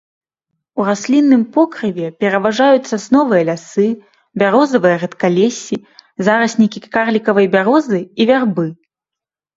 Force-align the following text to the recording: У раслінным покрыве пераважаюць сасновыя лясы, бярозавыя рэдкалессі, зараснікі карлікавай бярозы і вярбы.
У 0.79 0.85
раслінным 0.87 1.41
покрыве 1.57 2.07
пераважаюць 2.23 2.89
сасновыя 2.93 3.43
лясы, 3.51 3.87
бярозавыя 4.43 4.95
рэдкалессі, 5.03 5.75
зараснікі 6.29 6.79
карлікавай 6.99 7.45
бярозы 7.57 7.99
і 8.19 8.23
вярбы. 8.33 8.67